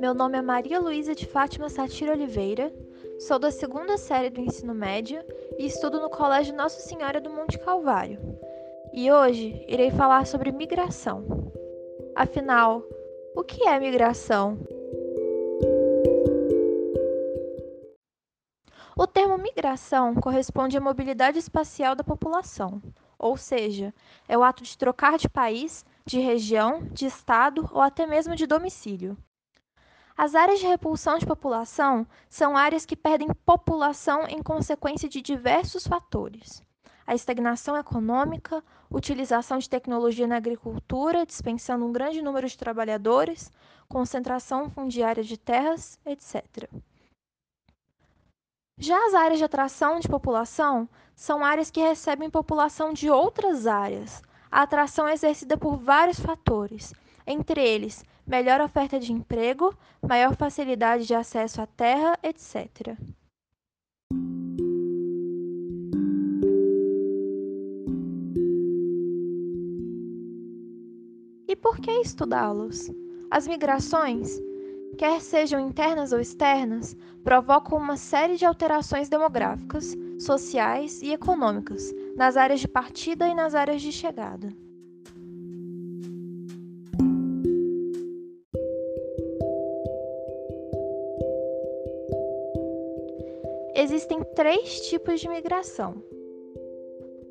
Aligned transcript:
Meu 0.00 0.14
nome 0.14 0.38
é 0.38 0.42
Maria 0.42 0.78
Luísa 0.78 1.12
de 1.12 1.26
Fátima 1.26 1.68
Satira 1.68 2.12
Oliveira, 2.12 2.72
sou 3.18 3.36
da 3.36 3.50
segunda 3.50 3.98
série 3.98 4.30
do 4.30 4.40
ensino 4.40 4.72
médio 4.72 5.20
e 5.58 5.66
estudo 5.66 6.00
no 6.00 6.08
Colégio 6.08 6.54
Nossa 6.54 6.78
Senhora 6.78 7.20
do 7.20 7.28
Monte 7.28 7.58
Calvário. 7.58 8.20
E 8.92 9.10
hoje 9.10 9.60
irei 9.66 9.90
falar 9.90 10.24
sobre 10.24 10.52
migração. 10.52 11.52
Afinal, 12.14 12.84
o 13.34 13.42
que 13.42 13.66
é 13.66 13.80
migração? 13.80 14.56
O 18.96 19.04
termo 19.04 19.36
migração 19.36 20.14
corresponde 20.14 20.78
à 20.78 20.80
mobilidade 20.80 21.40
espacial 21.40 21.96
da 21.96 22.04
população, 22.04 22.80
ou 23.18 23.36
seja, 23.36 23.92
é 24.28 24.38
o 24.38 24.44
ato 24.44 24.62
de 24.62 24.78
trocar 24.78 25.18
de 25.18 25.28
país, 25.28 25.84
de 26.06 26.20
região, 26.20 26.86
de 26.92 27.06
estado 27.06 27.68
ou 27.72 27.80
até 27.80 28.06
mesmo 28.06 28.36
de 28.36 28.46
domicílio. 28.46 29.16
As 30.18 30.34
áreas 30.34 30.58
de 30.58 30.66
repulsão 30.66 31.16
de 31.16 31.24
população 31.24 32.04
são 32.28 32.56
áreas 32.56 32.84
que 32.84 32.96
perdem 32.96 33.28
população 33.46 34.26
em 34.26 34.42
consequência 34.42 35.08
de 35.08 35.22
diversos 35.22 35.86
fatores. 35.86 36.60
A 37.06 37.14
estagnação 37.14 37.76
econômica, 37.76 38.60
utilização 38.90 39.58
de 39.58 39.70
tecnologia 39.70 40.26
na 40.26 40.36
agricultura, 40.36 41.24
dispensando 41.24 41.86
um 41.86 41.92
grande 41.92 42.20
número 42.20 42.48
de 42.48 42.58
trabalhadores, 42.58 43.52
concentração 43.88 44.68
fundiária 44.68 45.22
de 45.22 45.38
terras, 45.38 46.00
etc. 46.04 46.68
Já 48.76 48.98
as 49.06 49.14
áreas 49.14 49.38
de 49.38 49.44
atração 49.44 50.00
de 50.00 50.08
população 50.08 50.88
são 51.14 51.44
áreas 51.44 51.70
que 51.70 51.80
recebem 51.80 52.28
população 52.28 52.92
de 52.92 53.08
outras 53.08 53.68
áreas. 53.68 54.20
A 54.50 54.62
atração 54.62 55.06
é 55.06 55.12
exercida 55.12 55.56
por 55.56 55.76
vários 55.76 56.18
fatores, 56.18 56.92
entre 57.28 57.60
eles 57.60 58.04
melhor 58.26 58.60
oferta 58.60 58.98
de 58.98 59.12
emprego, 59.12 59.74
maior 60.02 60.34
facilidade 60.34 61.06
de 61.06 61.14
acesso 61.14 61.60
à 61.60 61.66
terra, 61.66 62.18
etc. 62.22 62.96
E 71.46 71.56
por 71.56 71.78
que 71.78 71.90
estudá-los? 71.90 72.90
As 73.30 73.46
migrações 73.46 74.40
quer 74.96 75.20
sejam 75.20 75.60
internas 75.60 76.12
ou 76.12 76.20
externas, 76.20 76.96
provocam 77.22 77.78
uma 77.78 77.96
série 77.96 78.36
de 78.36 78.44
alterações 78.44 79.08
demográficas, 79.08 79.94
sociais 80.18 81.00
e 81.02 81.12
econômicas 81.12 81.92
nas 82.16 82.36
áreas 82.36 82.60
de 82.60 82.68
partida 82.68 83.28
e 83.28 83.34
nas 83.34 83.54
áreas 83.54 83.80
de 83.80 83.92
chegada. 83.92 84.48
Existem 93.98 94.22
três 94.22 94.88
tipos 94.88 95.20
de 95.20 95.28
migração: 95.28 96.00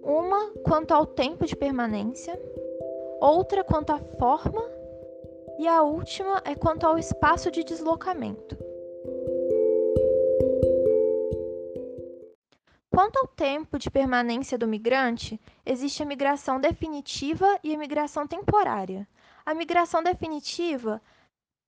uma 0.00 0.52
quanto 0.64 0.94
ao 0.94 1.04
tempo 1.04 1.44
de 1.44 1.56
permanência, 1.56 2.40
outra 3.20 3.64
quanto 3.64 3.90
à 3.90 3.98
forma 3.98 4.62
e 5.58 5.66
a 5.66 5.82
última 5.82 6.40
é 6.44 6.54
quanto 6.54 6.86
ao 6.86 6.96
espaço 6.96 7.50
de 7.50 7.64
deslocamento. 7.64 8.56
Quanto 12.88 13.18
ao 13.18 13.26
tempo 13.26 13.76
de 13.76 13.90
permanência 13.90 14.56
do 14.56 14.68
migrante, 14.68 15.40
existe 15.66 16.00
a 16.04 16.06
migração 16.06 16.60
definitiva 16.60 17.58
e 17.64 17.74
a 17.74 17.78
migração 17.78 18.24
temporária. 18.24 19.08
A 19.44 19.52
migração 19.52 20.00
definitiva 20.00 21.02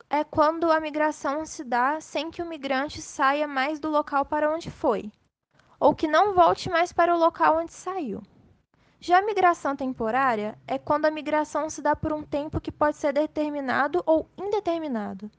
é 0.09 0.23
quando 0.23 0.71
a 0.71 0.81
migração 0.81 1.45
se 1.45 1.65
dá 1.65 2.01
sem 2.01 2.31
que 2.31 2.43
o 2.43 2.47
migrante 2.47 3.01
saia 3.03 3.47
mais 3.47 3.81
do 3.81 3.91
local 3.91 4.25
para 4.25 4.53
onde 4.53 4.71
foi, 4.71 5.11
ou 5.81 5.95
que 5.95 6.07
não 6.07 6.35
volte 6.35 6.71
mais 6.71 6.93
para 6.93 7.15
o 7.15 7.19
local 7.19 7.59
onde 7.59 7.73
saiu. 7.73 8.23
Já 9.01 9.19
a 9.19 9.23
migração 9.23 9.77
temporária 9.77 10.59
é 10.67 10.79
quando 10.79 11.05
a 11.05 11.11
migração 11.11 11.69
se 11.69 11.83
dá 11.83 11.95
por 11.95 12.13
um 12.13 12.23
tempo 12.23 12.61
que 12.61 12.73
pode 12.73 12.97
ser 12.97 13.13
determinado 13.13 14.03
ou 14.07 14.29
indeterminado. 14.39 15.31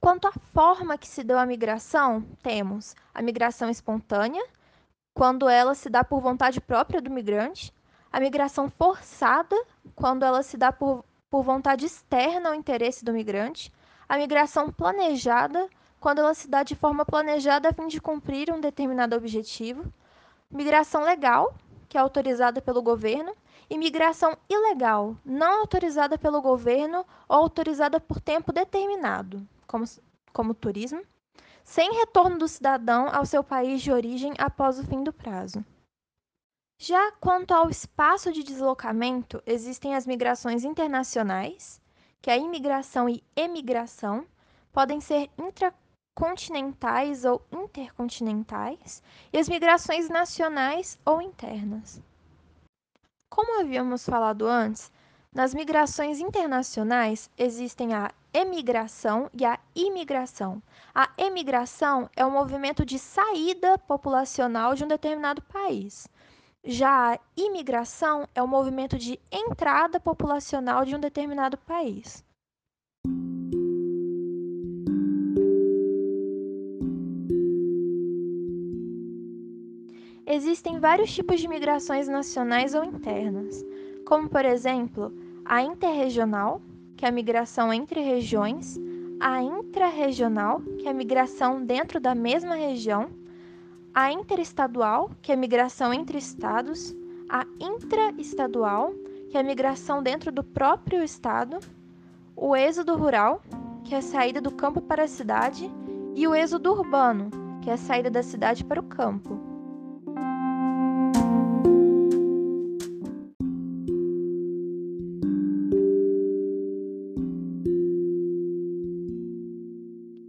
Quanto 0.00 0.26
à 0.26 0.32
forma 0.32 0.96
que 0.96 1.06
se 1.06 1.22
deu 1.22 1.38
a 1.38 1.44
migração, 1.44 2.22
temos 2.42 2.96
a 3.12 3.20
migração 3.20 3.68
espontânea, 3.68 4.42
quando 5.12 5.46
ela 5.46 5.74
se 5.74 5.90
dá 5.90 6.02
por 6.02 6.22
vontade 6.22 6.58
própria 6.58 7.02
do 7.02 7.10
migrante, 7.10 7.70
a 8.10 8.18
migração 8.18 8.70
forçada, 8.70 9.54
quando 9.94 10.24
ela 10.24 10.42
se 10.42 10.56
dá 10.56 10.72
por, 10.72 11.04
por 11.30 11.44
vontade 11.44 11.86
externa 11.86 12.48
ao 12.48 12.54
interesse 12.54 13.04
do 13.04 13.12
migrante, 13.12 13.72
a 14.08 14.18
migração 14.18 14.72
planejada, 14.72 15.68
quando 16.00 16.18
ela 16.18 16.34
se 16.34 16.48
dá 16.48 16.64
de 16.64 16.74
forma 16.74 17.04
planejada 17.06 17.68
a 17.68 17.72
fim 17.72 17.86
de 17.86 18.00
cumprir 18.00 18.52
um 18.52 18.60
determinado 18.60 19.14
objetivo, 19.14 19.84
migração 20.50 21.04
legal, 21.04 21.54
que 21.88 21.96
é 21.96 22.00
autorizada 22.00 22.60
pelo 22.60 22.82
governo, 22.82 23.32
e 23.68 23.78
migração 23.78 24.36
ilegal, 24.48 25.16
não 25.24 25.60
autorizada 25.60 26.18
pelo 26.18 26.42
governo 26.42 27.06
ou 27.28 27.36
autorizada 27.36 28.00
por 28.00 28.20
tempo 28.20 28.52
determinado, 28.52 29.46
como, 29.64 29.84
como 30.32 30.52
turismo, 30.52 31.02
sem 31.62 31.92
retorno 31.92 32.36
do 32.36 32.48
cidadão 32.48 33.08
ao 33.12 33.24
seu 33.24 33.44
país 33.44 33.80
de 33.80 33.92
origem 33.92 34.34
após 34.38 34.80
o 34.80 34.84
fim 34.84 35.04
do 35.04 35.12
prazo. 35.12 35.64
Já 36.82 37.12
quanto 37.20 37.52
ao 37.52 37.68
espaço 37.68 38.32
de 38.32 38.42
deslocamento, 38.42 39.42
existem 39.44 39.94
as 39.94 40.06
migrações 40.06 40.64
internacionais, 40.64 41.78
que 42.22 42.30
é 42.30 42.32
a 42.32 42.38
imigração 42.38 43.06
e 43.06 43.22
emigração 43.36 44.26
podem 44.72 44.98
ser 44.98 45.28
intra 45.36 45.74
continentais 46.14 47.26
ou 47.26 47.44
intercontinentais 47.52 49.02
e 49.30 49.36
as 49.36 49.46
migrações 49.46 50.08
nacionais 50.08 50.98
ou 51.04 51.20
internas. 51.20 52.00
Como 53.28 53.60
havíamos 53.60 54.06
falado 54.06 54.46
antes, 54.46 54.90
nas 55.34 55.52
migrações 55.52 56.18
internacionais 56.18 57.28
existem 57.36 57.92
a 57.92 58.10
emigração 58.32 59.28
e 59.38 59.44
a 59.44 59.60
imigração. 59.74 60.62
A 60.94 61.10
emigração 61.18 62.08
é 62.16 62.24
o 62.24 62.30
movimento 62.30 62.86
de 62.86 62.98
saída 62.98 63.76
populacional 63.76 64.74
de 64.74 64.82
um 64.82 64.88
determinado 64.88 65.42
país. 65.42 66.08
Já 66.64 67.14
a 67.14 67.18
imigração 67.36 68.28
é 68.34 68.42
o 68.42 68.46
movimento 68.46 68.98
de 68.98 69.18
entrada 69.32 69.98
populacional 69.98 70.84
de 70.84 70.94
um 70.94 71.00
determinado 71.00 71.56
país. 71.56 72.22
Existem 80.26 80.78
vários 80.78 81.12
tipos 81.12 81.40
de 81.40 81.48
migrações 81.48 82.06
nacionais 82.06 82.74
ou 82.74 82.84
internas, 82.84 83.64
como 84.06 84.28
por 84.28 84.44
exemplo 84.44 85.12
a 85.44 85.62
interregional, 85.62 86.60
que 86.96 87.06
é 87.06 87.08
a 87.08 87.12
migração 87.12 87.72
entre 87.72 88.00
regiões, 88.00 88.78
a 89.18 89.42
intrarregional, 89.42 90.60
que 90.78 90.86
é 90.86 90.90
a 90.90 90.94
migração 90.94 91.64
dentro 91.64 91.98
da 91.98 92.14
mesma 92.14 92.54
região, 92.54 93.08
a 93.94 94.12
interestadual, 94.12 95.10
que 95.20 95.32
é 95.32 95.34
a 95.34 95.38
migração 95.38 95.92
entre 95.92 96.18
estados, 96.18 96.94
a 97.28 97.44
intraestadual, 97.58 98.92
que 99.30 99.36
é 99.36 99.40
a 99.40 99.44
migração 99.44 100.02
dentro 100.02 100.32
do 100.32 100.42
próprio 100.42 101.02
estado, 101.02 101.58
o 102.36 102.56
êxodo 102.56 102.96
rural, 102.96 103.42
que 103.84 103.94
é 103.94 103.98
a 103.98 104.02
saída 104.02 104.40
do 104.40 104.50
campo 104.50 104.80
para 104.80 105.04
a 105.04 105.08
cidade, 105.08 105.70
e 106.14 106.26
o 106.26 106.34
êxodo 106.34 106.72
urbano, 106.72 107.30
que 107.62 107.70
é 107.70 107.74
a 107.74 107.76
saída 107.76 108.10
da 108.10 108.22
cidade 108.22 108.64
para 108.64 108.80
o 108.80 108.84
campo. 108.84 109.38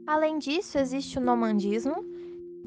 Além 0.06 0.38
disso, 0.40 0.78
existe 0.78 1.18
o 1.18 1.22
nomandismo, 1.22 2.11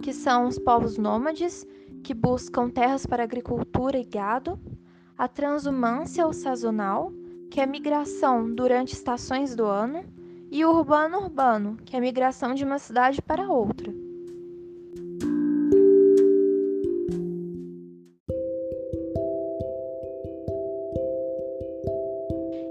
que 0.03 0.13
são 0.13 0.47
os 0.47 0.59
povos 0.59 0.99
nômades 0.99 1.67
que 2.03 2.13
buscam 2.13 2.69
terras 2.69 3.07
para 3.07 3.23
agricultura 3.23 3.99
e 3.99 4.05
gado, 4.05 4.59
a 5.17 5.27
transumância 5.27 6.27
ou 6.27 6.33
sazonal, 6.33 7.13
que 7.51 7.61
é 7.61 7.65
a 7.65 7.67
migração 7.67 8.53
durante 8.53 8.93
estações 8.93 9.55
do 9.55 9.65
ano, 9.65 10.05
e 10.51 10.65
o 10.65 10.71
urbano-urbano, 10.71 11.77
que 11.85 11.97
é 11.97 11.99
a 11.99 12.03
migração 12.03 12.55
de 12.55 12.65
uma 12.65 12.79
cidade 12.79 13.21
para 13.23 13.51
outra. 13.51 13.93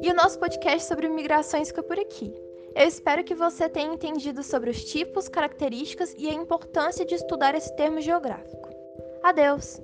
E 0.01 0.11
o 0.11 0.13
nosso 0.13 0.37
podcast 0.37 0.87
sobre 0.87 1.07
migrações 1.07 1.69
fica 1.69 1.81
por 1.81 1.97
aqui. 1.97 2.33
Eu 2.75 2.87
espero 2.87 3.23
que 3.23 3.35
você 3.35 3.69
tenha 3.69 3.93
entendido 3.93 4.41
sobre 4.41 4.69
os 4.69 4.83
tipos, 4.83 5.27
características 5.27 6.15
e 6.17 6.27
a 6.27 6.33
importância 6.33 7.05
de 7.05 7.15
estudar 7.15 7.53
esse 7.53 7.73
termo 7.75 8.01
geográfico. 8.01 8.69
Adeus! 9.23 9.79